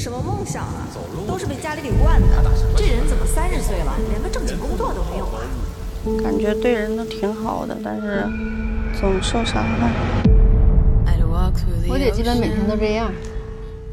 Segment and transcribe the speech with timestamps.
[0.00, 0.88] 什么梦想啊？
[1.28, 2.26] 都是被家里给惯的。
[2.74, 5.42] 这人怎么三十岁了，连个正经工作都没有啊？
[6.22, 8.26] 感觉对人都挺好的，但是
[8.98, 9.90] 总受伤害。
[11.86, 13.12] 我姐基本每天都这样，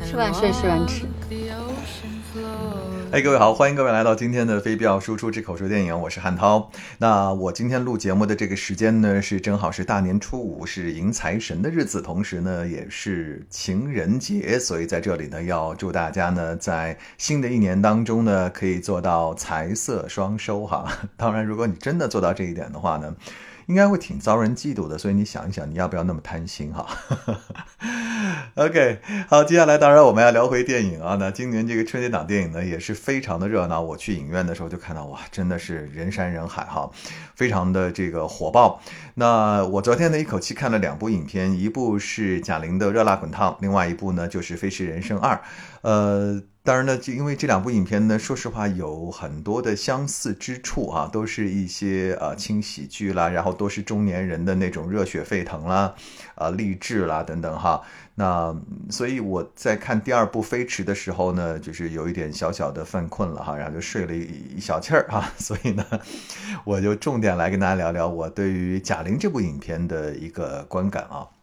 [0.06, 1.04] 吃完睡，睡完吃。
[3.10, 6.70] 哎，各位好，欢迎各位来到今天的非必要输出之口述电影，我是汉涛。
[6.98, 20.86] 那我今天录节目的这个时间呢，是正好是大年初五，是迎财神的日子，同时呢也是情人节，所以在这里呢要祝大家呢在新的一年当中呢可以做到财色双收哈。
[21.16, 23.16] 当然，如果你真的做到这一点的话呢。
[23.68, 26.88] 应该会挺遭人嫉妒的，所以你想一想，你要不要那么贪心哈
[28.58, 28.98] ？OK，
[29.30, 31.16] 好，接下来当然我们要聊回电影啊。
[31.20, 33.80] 那今年这个春节档电影呢也是非常的热闹。
[33.80, 36.90] 我去影院的时候就看到哇，真的是人山人海哈，
[37.36, 38.82] 非常的这个火爆。
[39.14, 45.36] 那我昨天呢一口气看了两部影片，一部是贾玲的《热辣滚烫》，另外一部呢就是《飞驰人生二》。
[45.90, 46.42] 呃。
[46.68, 55.96] 当然呢，就因为这两部影片呢，说实话有很多的相似之处啊，都是一些呃轻喜剧啦，然后都是中年人的那种热血沸腾啦，
[56.36, 57.82] 啊励志啦等等哈。
[58.16, 58.54] 那
[58.90, 65.32] 所以我在看第二部《飞驰》的时候呢，就是有一点小小的犯困了哈，然后就睡了一一小气儿哈。
[65.40, 65.86] 所以呢，
[66.66, 71.37] 我就重点来跟大家聊聊我对于贾玲这部影片的一个观感啊。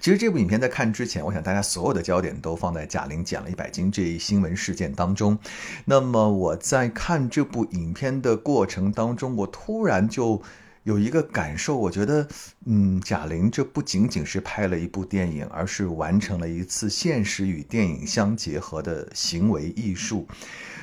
[0.00, 5.38] 其实这部影片在看之前，我想大家所有的焦点都放在贾玲减了一百斤这一新闻事件当中。
[5.84, 10.42] 那么我在看这部影片的过程当中，我突然就
[10.84, 12.26] 有一个感受，我觉得，
[12.64, 20.26] 嗯，贾玲这不仅仅是拍了一部电影，而是完成了一次现实与电影相结合的行为艺术。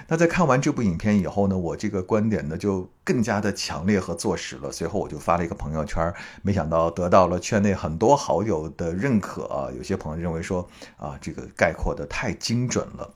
[0.09, 4.71] 那在看完这部影片以后呢，我这个观点呢就更加的强烈和坐实了。
[4.71, 9.69] 随后我就发了一个朋友圈，没想到得到了圈内很多好友的认可啊。
[9.77, 13.13] 有些朋友认为说啊，这个概括的太精准了。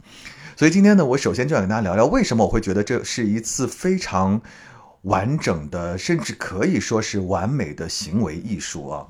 [0.56, 4.40] 所以今天呢，我首先就想跟大家聊聊，为什么我会觉得这是一次非常
[5.02, 9.08] 完整的，甚至可以说是完美的行为艺术啊。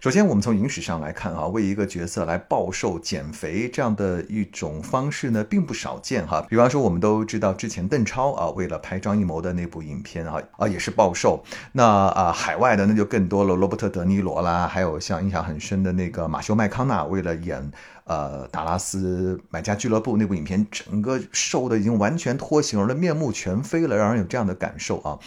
[0.00, 6.40] 首先，我们从影史上来看啊，为一个角色来暴瘦减肥这样的一种方式呢，并不少见哈。
[6.48, 11.42] 比方说，我们都知道之前邓超啊，为了拍张艺谋的那部影片啊啊，也是暴瘦。
[11.72, 17.68] 那啊，海外的那就更多了，罗伯特·德尼罗啦，还有像印象很深的那个马修·麦康纳，为了演
[18.04, 25.18] 呃达拉斯买家俱乐部那部影片，整个瘦的已经完全脱形了，面目全非了，让人有这样的感受啊。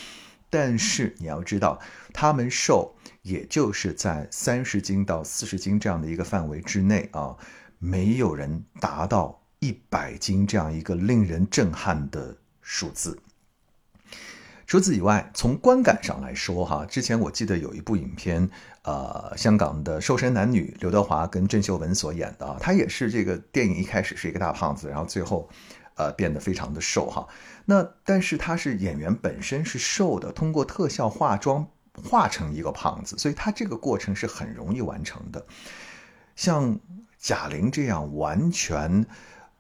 [0.52, 1.80] 但是你要知道，
[2.14, 2.96] 他们瘦。
[3.24, 7.38] 也就是在三十斤到四十斤这样的一个范围之内啊，
[7.78, 13.20] 没有人达到一百斤这样一个令人震撼的数字。
[14.66, 18.50] 除此以外，从观感上来说，哈，之前我记得有一部影片，
[18.82, 25.48] 呃，香港的瘦身男女，刘德华跟郑秀文所演的，他也是这个电影一开始是一个大胖子，然后最后，
[26.02, 27.28] 呃，变得非常的瘦哈。
[27.66, 31.68] 那但是他是演员本身是瘦的，通过特效化妆。
[32.10, 35.46] 化成一个胖子，所以他这个过程是很容易完成的。
[36.38, 36.80] 像
[37.20, 39.06] 贾玲这样完全，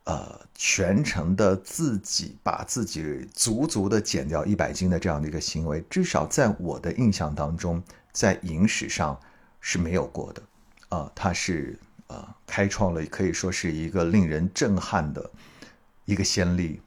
[0.05, 9.19] 呃，全程的自己把自己足足的减掉一百斤的这样的一个行为，至少在我的印象当中，在影史上
[9.59, 10.41] 是没有过的。
[10.87, 11.77] 啊，他是
[12.07, 15.29] 呃，开创了可以说是一个令人震撼的
[16.11, 16.81] 一个先例。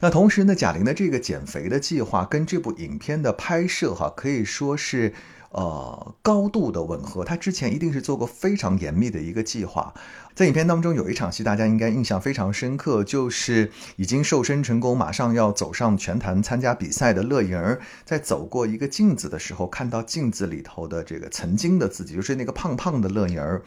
[0.00, 5.12] 那同时呢，贾玲的这个减肥的计划跟这部影片的拍摄哈，可以说是
[5.50, 7.24] 呃高度的吻合。
[7.24, 9.92] 她之前一定是做过非常严密的一个计划。
[10.34, 23.62] 在影片当中有一场戏，大家应该印象非常深刻，就是已经瘦身成功，马上要走上拳坛参加比赛的乐莹儿，在走过一个镜子的时候，看到镜子里头的这个曾经的自己，就是那个胖胖的乐莹儿。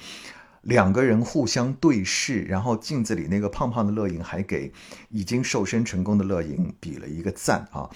[0.65, 4.73] 两个人互相对视，然后镜子里那个胖胖的乐莹还给
[5.09, 7.87] 已经瘦身成功的乐莹比了一个赞啊！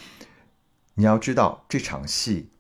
[0.94, 2.52] 你要知道，这场戏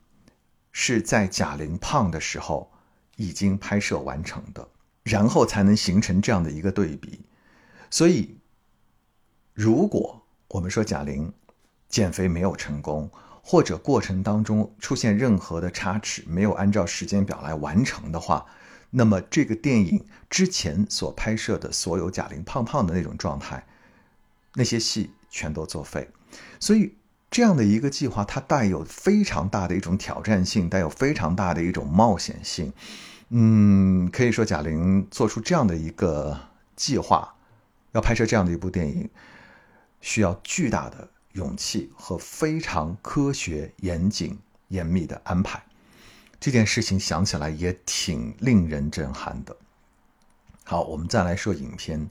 [0.71, 2.71] 是在贾玲胖的时候
[3.17, 4.67] 已经拍摄完成的，
[5.03, 7.21] 然后才能形成这样的一个对比。
[7.91, 8.39] 所以，
[9.53, 11.31] 如果我们说贾玲
[11.87, 13.11] 减肥没有成功，
[13.43, 18.43] 或者过程当中出现任何的差池，没有按照时间表来完成的话，
[18.91, 23.65] 那么这个电影之前所拍摄的所有贾玲胖胖的那种状态，
[24.55, 26.09] 那些戏全都作废。
[26.59, 26.95] 所以
[27.29, 32.73] 这样的一个计划，它带有非常大的一种挑战性，带有非常大的一种冒险性。
[33.29, 36.39] 嗯，可以说贾玲做出这样的一个
[36.75, 37.35] 计划，
[37.91, 39.07] 要拍摄这样的一部电影，
[40.01, 44.39] 需要巨大的勇气和非常科学、严谨、
[44.69, 45.63] 严密的安排。
[46.39, 49.55] 这件事情想起来也挺令人震撼的。
[50.63, 52.07] 好，我们再来说影片。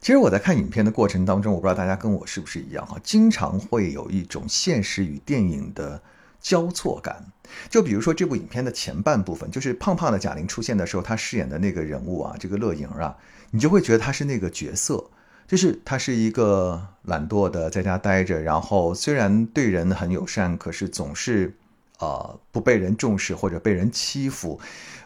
[0.00, 6.00] 其实我在看影片的过程当中，我不知道大家跟我是不是一样哈，经常会有一种现实与电影的
[6.40, 7.22] 交错感。
[7.68, 13.14] 就比如说这部影片的前半部分，就是胖胖的贾玲出现的时候，她饰演的那个人物啊，这个乐莹啊，
[13.50, 15.10] 你就会觉得她是那个角色，
[15.46, 21.54] 就是她是一个懒惰的在家待着，然后虽然对人很友善，可是总是
[22.00, 24.60] 呃不被人重视或者被人欺负，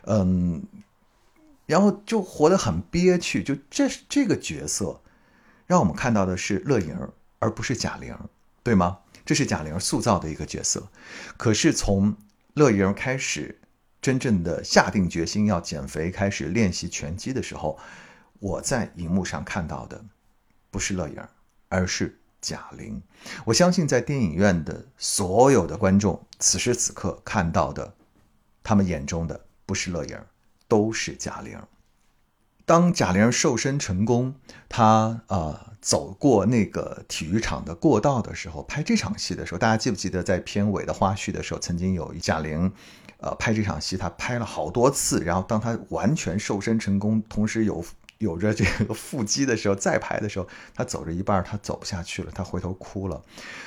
[0.06, 0.62] 嗯。
[1.67, 5.00] 然后就活得很憋屈，就这这个角色，
[5.67, 6.94] 让我们看到的是乐莹，
[7.38, 8.14] 而不是贾玲，
[8.62, 8.99] 对吗？
[9.25, 10.87] 这是贾玲塑造的一个角色。
[11.38, 12.14] 可是从
[12.52, 13.58] 乐莹开始
[14.02, 17.79] 真正的下定决心要减肥，开始练习拳击的时候，
[18.41, 20.05] 我在荧幕上看到的
[20.70, 21.17] 不是乐莹，
[21.70, 23.02] 而是贾玲。
[23.46, 27.94] 我相信在电影院的所有的观众，此时此刻看到的，
[28.62, 30.17] 他们眼中的不是乐莹。
[30.67, 31.58] 都是贾玲。
[32.64, 34.35] 当贾玲瘦身成功，
[34.69, 42.73] 她啊走过那个体育场的过道的时候，拍这场戏的时候，大家记不记得在片尾的花絮的时候，曾经有贾玲，
[43.19, 47.85] 呃，拍这场戏，她拍了好多次，然后当她完全瘦身成功，同时有
[48.19, 53.22] 有着这个腹肌的时候，再拍的时候，他走着一半，他走不下去了，他回头哭了。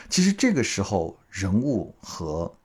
[0.09, 2.55] 其实这个时候，人物和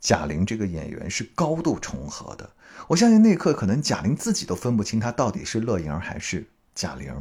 [0.00, 2.50] 贾玲这个演员是高度重合的。
[2.88, 7.14] 我相信那一刻，可能贾玲自己都分不清她到底是乐莹还是贾玲，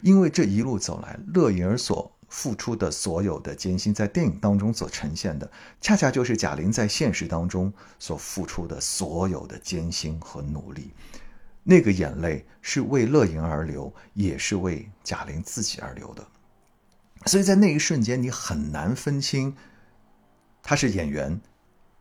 [0.00, 5.50] 因为这一路走来，乐莹所付出的所有的艰辛，在电影当中所呈现的，
[5.82, 10.90] 恰恰就是贾玲在现实当中所付出的所有的艰辛和努力。
[11.64, 16.26] 那个眼泪是为乐莹而流，也是为贾玲自己而流的。
[17.26, 19.54] 所以在那一瞬间，你很难分清，
[20.62, 21.40] 他是演员，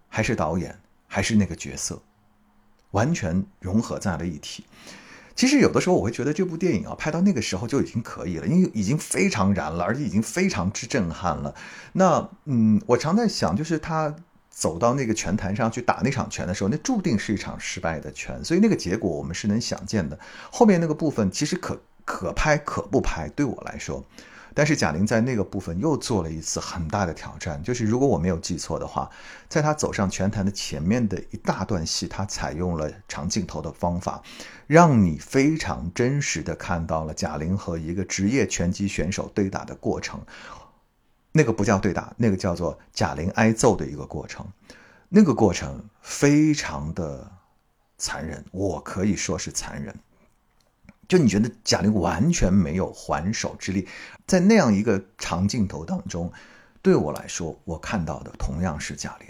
[0.08, 2.02] 还是导演，还是那个角色。
[2.92, 4.66] 完全融合在了一起。
[5.34, 11.56] 其实有的时候我会觉得这部电影啊，拍到那个时候就已经可以了，因为已经非常燃了，而且已经非常之震撼了。
[11.94, 14.14] 那嗯，我常在想，就是他
[14.52, 20.20] 走到那个拳台上去打那场拳的时候，那注定是一场失败的拳，所以那个结果我们是能想见的。
[20.52, 24.04] 后面那个部分其实可可拍可不拍，对我来说。
[24.54, 29.10] 但是贾玲在那个部分又做了一次很大的挑战，就是如果我没有记错的话，
[29.48, 34.22] 在她走上拳台的前面的一大段戏，她采用了长镜头的方法，
[34.68, 40.20] 让你非常真实的看到了贾玲和一个职业拳击选手对打的过程。
[41.32, 44.46] 那个不叫对打，那个叫做贾玲挨揍的一个过程。
[45.10, 47.32] 那个过程非常的
[47.98, 49.94] 残忍，我可以说是残忍。
[51.08, 53.88] 就你觉得贾玲完全没有还手之力，
[54.26, 56.32] 在那样一个长镜头当中，
[56.82, 59.28] 对我来说，我看到的同样是贾玲。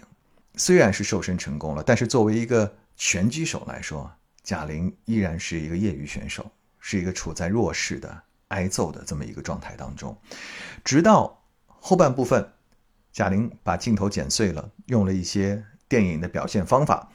[0.55, 4.11] 虽然是瘦身成功了，但是作为一个拳击手来说，
[4.43, 10.15] 贾玲依然是一个业余选手，是一个处在弱势的、挨揍的这么一个状态当中。
[10.83, 11.40] 直到
[11.81, 12.53] 后半部分，
[13.11, 17.09] 贾玲把镜头剪碎了，用了一些电影的表现方法，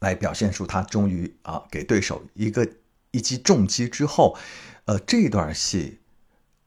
[0.00, 2.66] 来表现出她终于啊给对手一个。
[3.12, 4.38] 一击重击之后，
[4.84, 5.98] 呃，这段戏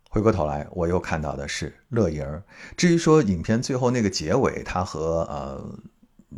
[0.10, 2.44] 回过头来，我又看到的是乐莹。
[2.76, 5.80] 至于说影片最后那个结尾，她和呃，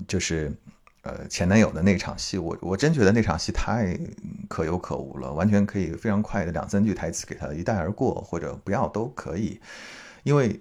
[0.07, 0.53] 就是
[1.01, 3.99] 呃前男友的那场戏，我我真觉得那场戏太
[4.47, 9.59] 可有可无了，完全可以非常快的两三句台词给他一带而过，或者不要都可以，
[10.25, 10.59] 因为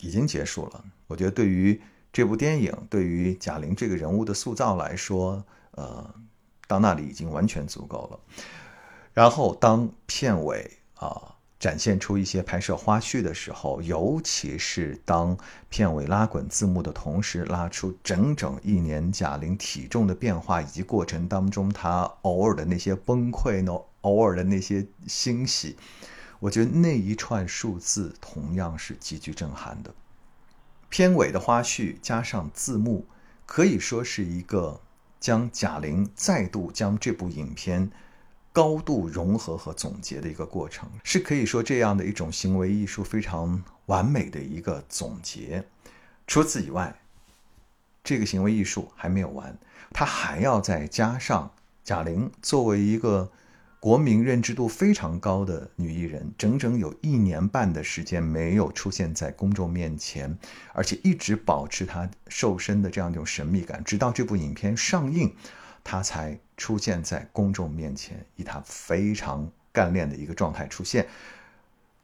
[0.00, 0.84] 已经结束了。
[1.06, 1.80] 我觉得对于
[2.12, 6.12] 这部电影，对于贾玲这个人物的塑造来说，呃，
[6.66, 8.20] 到那里已经完全足够了。
[9.14, 15.38] 然后，当片尾啊展现出一些拍摄花絮的时候，尤其是当
[15.68, 25.76] 片尾拉滚字幕的同时，拉出整整一年贾玲体重的变化，以及过程当中她偶尔的那些崩溃呢，偶尔的那些欣喜，
[26.40, 29.94] 我觉得那一串数字同样是极具震撼的。
[30.88, 33.06] 片尾的花絮加上字幕，
[33.46, 34.80] 可以说是一个
[35.20, 37.90] 将贾玲再度将这部影片。
[38.50, 45.64] 高度融合和总结的一个过程，是可以说这样的一种行为艺术非常完美的一个总结。
[46.26, 46.98] 除此以外，
[48.02, 49.56] 这个行为艺术还没有完，
[49.92, 51.52] 它还要再加上
[51.84, 53.30] 贾玲作为一个
[53.80, 60.36] 国民认知度非常高的女艺人，整整有一年半的时间没有出现在公众面前，
[60.72, 65.34] 而且一直保持她瘦身的这样一种神秘感，直到这部影片上映。
[65.84, 71.08] 他才出现在公众面前，以他非常干练的一个状态出现。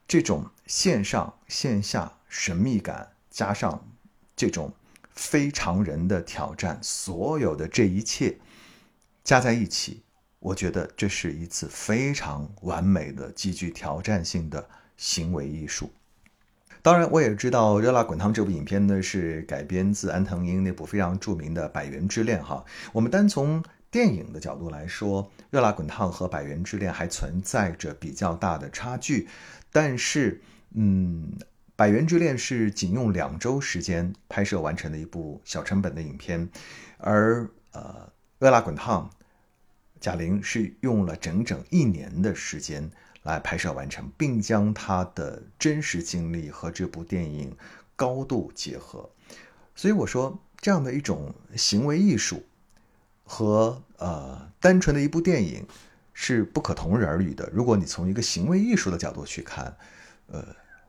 [0.09, 3.87] 这种线上线下神秘感，加上
[4.35, 4.73] 这种
[5.11, 8.39] 非常人的挑战，所有的这一切
[9.23, 10.01] 加在一起，
[10.45, 15.91] 我觉得这是一次非常完美的、极具挑战性的行为艺术。
[16.83, 22.63] 当然，我也知道《热辣滚烫》这部影片呢是改编自安藤英那部非常著名的《百元之恋》哈。
[22.93, 29.27] 我们单从电影的角度来说，《热辣滚烫》和《百元之恋》还存在着比较大的差距，
[29.73, 30.43] 但是，
[30.75, 31.33] 嗯，
[31.75, 36.47] 《百元之恋》是仅用两周时间拍摄完成的一部小成本的影片，
[36.99, 38.13] 而呃，
[38.45, 39.11] 《热辣滚烫》。
[40.05, 42.91] 贾玲是用了整整一年的时间
[43.23, 47.57] 来拍摄完成，并将她的真实经历和这部电影
[47.97, 49.09] 高度结合。
[49.75, 52.45] 所以我说，这样的一种行为艺术
[53.25, 55.67] 和呃单纯的一部电影
[56.13, 57.49] 是不可同日而语的。
[57.51, 59.75] 如果你从一个行为艺术的角度去看，
[60.27, 60.45] 呃，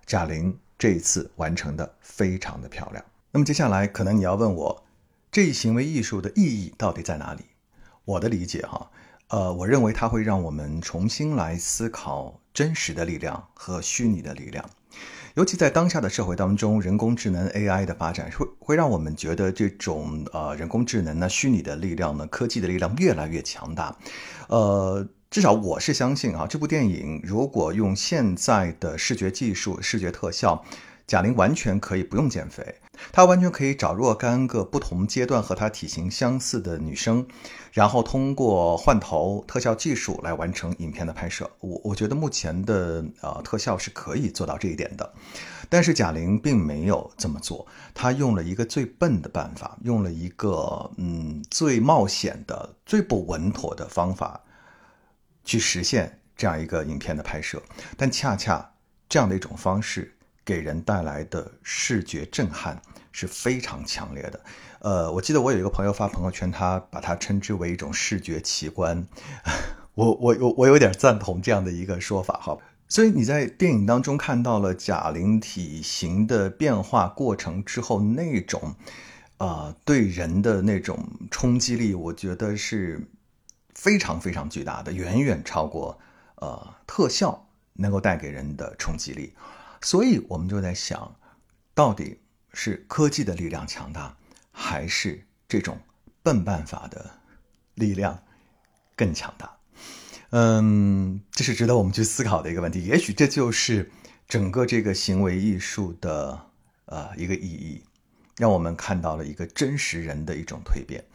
[0.05, 3.01] 贾玲这一次完成的非常的漂亮。
[3.31, 4.83] 那么接下来可能你要问我，
[5.31, 7.45] 这一行为艺术的意义到底在哪里？
[8.03, 8.91] 我的理解哈。
[9.29, 14.63] 呃，我认为它会让我们重新来思考真实的力量和虚拟的力量，
[15.33, 23.97] 尤其在当下的社会当中，人工智能 AI 的发展会会让我们觉得这种呃人工智能呢、虚拟的力量呢、科技的力量越来越强大。
[24.47, 30.63] 呃，至少我是相信啊，这部电影如果用现在的视觉技术、视觉特效。
[31.07, 32.81] 贾玲完全可以不用减肥，
[33.11, 37.27] 她完全可以找若干个不同阶段和她体型相似的女生，
[37.71, 41.47] 然后通过换头特效技术来完成影片的拍摄。
[41.59, 45.13] 我我觉得目前的呃特效是可以做到这一点的，
[45.69, 54.41] 但是贾玲并没有这么做，她用了一个最笨的办法，用了一个嗯最冒险的、最不稳妥的方法，
[55.43, 57.61] 去实现这样一个影片的拍摄。
[57.95, 58.71] 但恰恰
[59.07, 60.13] 这样的一种方式。
[60.45, 62.79] 给人带来的视觉震撼
[63.11, 64.39] 是非常强烈的。
[64.79, 69.07] 呃，我记得我有一个朋友发朋友圈，他把它称之为一种视觉奇观。
[69.95, 72.57] 我我我我有点赞同这样的一个说法哈。
[72.87, 78.75] 所以你在电影当中看到了贾玲体型的变化过程之后，那种
[79.37, 83.09] 啊对人的那种冲击力，我觉得是
[83.73, 85.97] 非常非常巨大的，远远超过
[86.35, 89.33] 呃特效能够带给人的冲击力。
[89.85, 91.15] 所以我们就在想，
[91.75, 92.19] 到底
[92.51, 94.17] 是科技的力量强大，
[94.51, 95.77] 还是这种
[96.23, 97.19] 笨办法的
[97.75, 98.23] 力量
[98.95, 99.55] 更强大？
[100.31, 102.83] 嗯，这是值得我们去思考的一个问题。
[102.83, 103.91] 也许这就是
[104.27, 106.47] 整个这个行为艺术的
[106.85, 107.83] 呃一个意义，
[108.37, 111.05] 让我们看到了一个真实人的一种蜕变。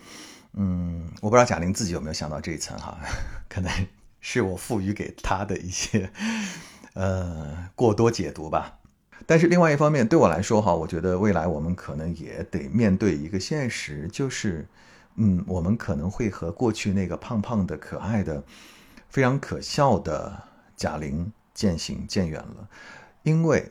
[0.53, 2.97] 嗯，我不知道贾玲自己有没有想到这一层哈，
[3.51, 3.89] 可能
[4.21, 6.13] 是我赋予给她的一些。
[7.01, 8.79] 呃，过多解读吧。
[9.27, 14.67] 但是另外一方面，对我来说哈，我觉得未来我们可能也得面对一个现实，就是，
[15.15, 18.43] 嗯，我们可能会和过去那个胖胖的、可爱的、
[19.09, 20.43] 非常可笑的
[20.77, 22.69] 贾玲渐行渐远了。
[23.23, 23.71] 因为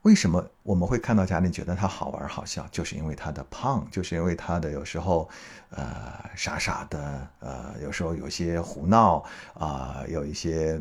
[0.00, 5.28] 为什么我们会看到贾玲觉得她好玩好笑，就是因为她的胖，就是因为她的有时候
[5.68, 9.22] 呃傻傻的，呃有时候有些胡闹
[9.52, 10.80] 啊，有一些。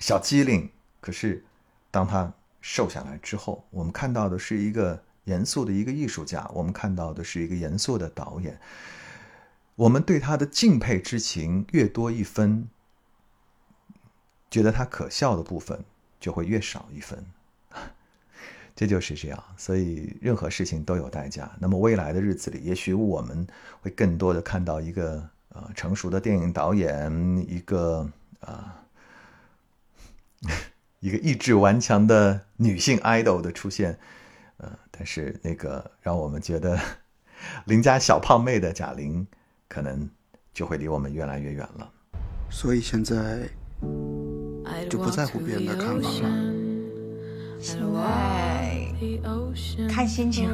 [0.00, 0.68] 小机灵，
[1.00, 1.44] 可是
[1.90, 8.58] 当他瘦下来之后，我们看到的是一个严肃的一个艺术家，我们看到的是一个严肃的导演。
[9.76, 12.66] 我们对他的敬佩之情越多一分，
[14.50, 15.84] 觉得他可笑的部分
[16.18, 17.24] 就会越少一分。
[18.74, 21.50] 这就是这样，所以任何事情都有代价。
[21.60, 23.46] 那么未来的日子里，也许我们
[23.82, 28.76] 会更多的看到一个呃成熟的电影导演，一个啊。
[31.00, 33.98] 一个意志顽强的女性 idol 的出现，
[34.58, 36.78] 呃，但是那个让我们觉得
[37.64, 39.26] 邻家小胖妹的贾玲，
[39.68, 40.08] 可能
[40.52, 41.90] 就会离我们越来越远了。
[42.50, 43.48] 所以现在
[44.88, 46.28] 就不在乎别人的看法了。
[49.88, 50.48] 看心情。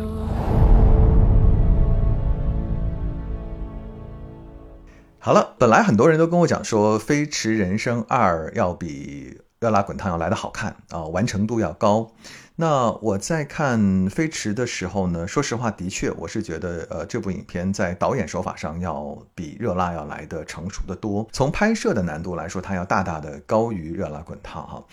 [5.18, 9.40] 好了，本来很多人都跟我讲说，《飞驰人生二》要比。
[9.58, 12.12] 热辣滚烫要来的好看啊，完成度要高。
[12.58, 13.78] 那我在看
[14.10, 21.28] 《飞驰》的时候呢，说实话，的确，我是觉得，呃，这部影片在导演手法上要比热辣要来的成熟的多。
[21.32, 24.84] 从拍摄的难度来说，它要大大的高于热辣滚烫哈。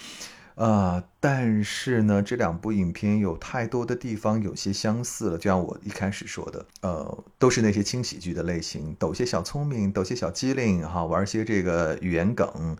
[0.55, 12.77] 呃，但是呢，这两部影片有太多的地方有些相似了，就像我一开始说的，呃，都是那些轻喜剧的类型，抖些小聪明，抖些小机灵哈，玩些这个语言梗。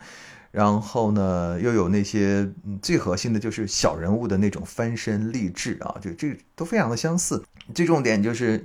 [0.54, 2.48] 然后呢，又有那些
[2.80, 7.44] 最核心的，就是小人物的那种翻身励志啊，就这都非常的相似。
[7.74, 8.64] 最重点就是，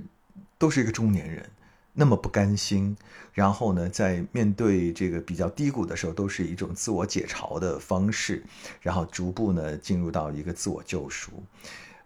[0.59, 1.49] 都是一个中年人，
[1.95, 2.95] 那么不甘心，
[3.33, 8.45] 然后呢，在面对这个比较低谷的时候，都是一种自我解嘲的方式，
[8.83, 11.33] 然后逐步呢进入到一个自我救赎。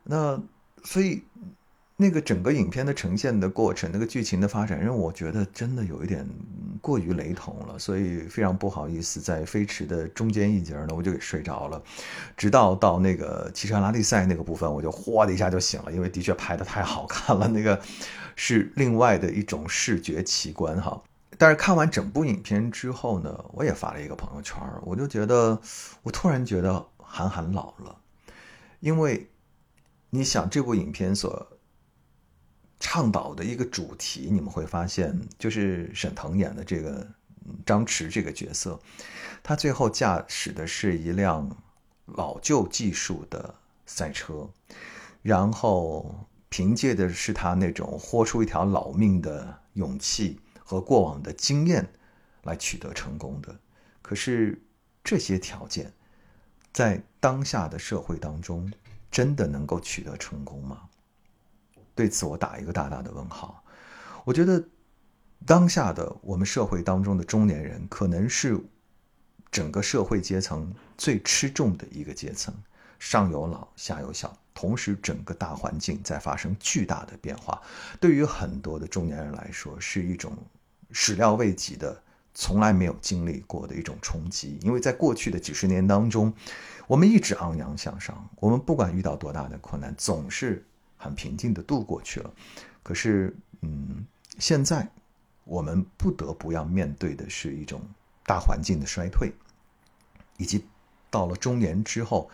[0.05, 0.41] 那
[0.85, 1.25] 所以。
[1.97, 6.27] 那个整个影片的呈现的过程，那个剧情的发展，让我觉得真的有一点
[6.81, 11.81] 过于雷同了，所以非常不好意思，在飞驰的中间一节呢，我就给睡着了，
[12.37, 17.81] 直到到那个汽车拉力赛那个部分，我就哗的一下就醒了，因为的确拍的太好看了，那个
[18.35, 21.01] 是另外的一种视觉奇观哈。
[21.39, 25.61] 但是看完整部影片之后呢，我也发了一个朋友圈，我就觉得，
[26.03, 27.97] 我突然觉得韩寒老了，
[28.81, 29.29] 因为
[30.11, 31.49] 你想这部影片所。
[32.83, 37.07] 倡导的一个主题，你们会发现，就是沈腾演的这个
[37.65, 38.79] 张弛这个角色，
[39.41, 41.49] 他最后驾驶的是一辆
[42.07, 43.55] 老旧技术的
[43.87, 44.51] 赛车，
[45.23, 51.89] 然后凭借的是他那种豁出一条老命的勇气和过往的经验
[52.43, 53.57] 来取得成功的。
[54.03, 54.61] 可是
[55.05, 55.93] 这些条件
[56.73, 58.73] 在当下的社会当中，
[59.09, 60.83] 真的能够取得成功吗？
[61.95, 63.63] 对此，我打一个大大的问号。
[64.25, 64.65] 我觉得，
[65.45, 68.57] 当下的我们社会当中的中年人，可能是
[69.51, 72.55] 整个社会阶层最吃重的一个阶层，
[72.99, 77.61] 上有老，下有小，同时整个大环境在发生巨大的变化。
[78.01, 80.33] 对于很多的中年人来说，是一种
[80.93, 82.01] 始料未及的、
[82.33, 84.59] 从来没有经历过的一种冲击。
[84.63, 86.33] 因为在过去的几十年当中，
[86.87, 90.65] 我们一直昂扬向上，我们不管遇到多大的困难，总是。
[91.03, 92.33] 很平静的度过去了，
[92.83, 94.07] 可是，嗯，
[94.39, 94.89] 现在
[95.45, 97.81] 我们不得不要面对的是一种
[98.25, 99.33] 大环境的衰退，
[100.37, 100.65] 以及
[101.11, 102.31] 到了中年之后，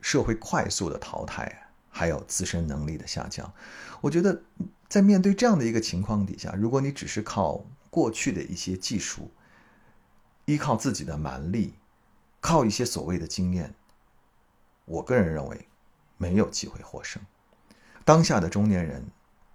[0.00, 3.52] 社会快速的淘汰，还有自身能力的下降。
[4.00, 4.42] 我觉得，
[4.88, 9.30] 在面对这样的一个情况底下，如果你只是靠过去的一些技术，
[10.46, 11.74] 依靠自己的蛮力，
[12.40, 13.72] 靠一些所谓的经验，
[14.84, 15.68] 我个人认为
[16.18, 17.22] 没有机会获胜。
[18.04, 19.04] 当下的中年人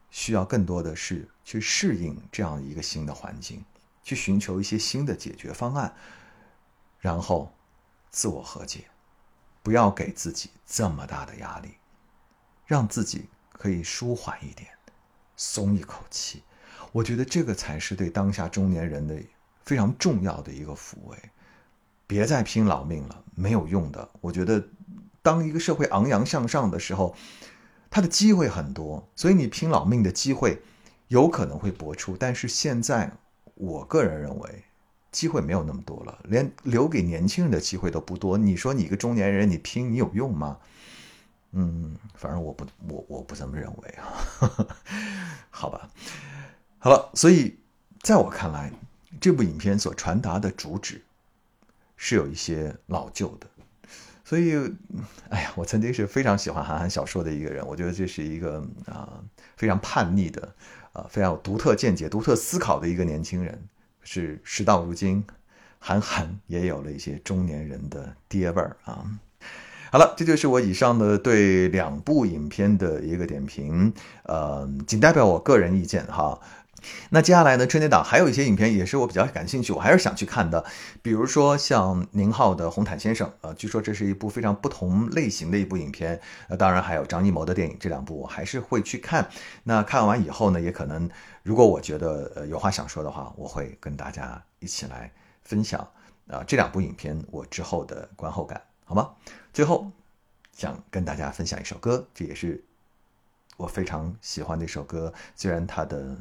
[0.09, 3.63] 需要更多的是去适应这样一个新的环境，
[4.01, 5.93] 去寻求一些新的解决方案，
[6.99, 7.53] 然后
[8.09, 8.85] 自我和解，
[9.61, 11.73] 不要给自己这么大的压力，
[12.65, 14.69] 让自己可以舒缓一点，
[15.35, 16.43] 松一口气。
[16.93, 19.21] 我觉得这个才是对当下中年人的
[19.65, 21.17] 非常重要的一个抚慰。
[22.07, 24.09] 别再拼老命了，没有用的。
[24.21, 24.65] 我觉得，
[25.21, 27.13] 当一个社会昂扬向上的时候。
[27.89, 30.61] 他的机会很多，所以你拼老命的机会
[31.07, 32.15] 有可能会搏出。
[32.17, 33.11] 但是现在，
[33.55, 34.63] 我个人认为
[35.11, 38.37] 机会没有那么多了，连留给年轻人的机会都不多。
[38.37, 40.57] 你说你一个中年人，你拼你有用吗？
[41.53, 44.03] 嗯，反正我不，我我不这么认为啊。
[45.49, 45.89] 好吧，
[46.77, 47.57] 好了，所以
[48.01, 48.71] 在我看来，
[49.19, 51.01] 这部影片所传达的主旨
[51.95, 53.47] 是有一些老旧的。
[54.27, 54.57] 所以，
[55.29, 57.65] 哎呀，我曾经是非常喜欢韩寒小说的一个人。
[57.65, 59.23] 我觉得这是一个啊
[59.55, 60.53] 非常叛逆的，
[60.91, 63.57] 啊非常有独特见解、独特思考的一个年轻人。
[64.03, 65.23] 是时到如今，
[65.79, 69.05] 韩寒也有了一些中年人的爹味儿啊。
[69.89, 76.37] 好了，这就是我以上的对两部影片的一个点评，呃，仅代表我个人意见哈。
[77.09, 77.65] 那接下来呢？
[77.65, 80.63] 春节档还有一些影片也是我比较感兴趣，我还是想去看的。
[81.01, 86.19] 比如说像宁浩的《红毯先生》，呃，据说这是一部非常不同类型的一部影片。
[86.47, 89.27] 呃，当然还有张艺谋的电影，这两部我还是会去看。
[89.63, 91.09] 那看完以后呢，也可能
[91.43, 95.11] 如果我觉得呃有话想说的话，我会跟大家一起来
[95.43, 95.85] 分享
[96.27, 99.09] 啊这两部影片我之后的观后感，好吗？
[99.51, 99.91] 最后
[100.55, 102.63] 想跟大家分享一首歌，这也是
[103.57, 106.15] 我非常喜欢的一首歌，虽然它的。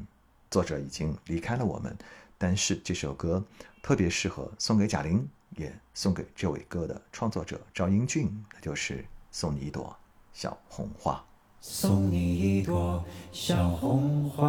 [0.51, 1.97] 作者已经离开了我们，
[2.39, 3.45] 但是这首歌
[3.83, 9.97] 特别适合送给贾玲，也送给这位歌的创作者赵英俊，那就是送你一朵
[10.33, 11.25] 小红花。
[11.61, 14.47] 送你一朵小红花，